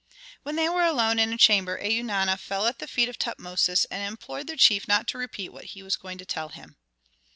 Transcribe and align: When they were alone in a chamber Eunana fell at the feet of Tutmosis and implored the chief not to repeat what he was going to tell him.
When 0.41 0.55
they 0.55 0.67
were 0.67 0.81
alone 0.83 1.19
in 1.19 1.31
a 1.31 1.37
chamber 1.37 1.77
Eunana 1.79 2.35
fell 2.39 2.65
at 2.65 2.79
the 2.79 2.87
feet 2.87 3.07
of 3.07 3.19
Tutmosis 3.19 3.85
and 3.91 4.01
implored 4.01 4.47
the 4.47 4.57
chief 4.57 4.87
not 4.87 5.05
to 5.09 5.19
repeat 5.19 5.49
what 5.49 5.65
he 5.77 5.83
was 5.83 5.95
going 5.95 6.17
to 6.17 6.25
tell 6.25 6.49
him. 6.49 6.75